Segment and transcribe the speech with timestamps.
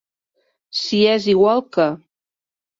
[0.79, 1.89] Si és igual que.